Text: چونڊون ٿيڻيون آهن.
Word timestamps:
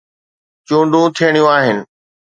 چونڊون 0.67 1.05
ٿيڻيون 1.17 1.49
آهن. 1.57 1.77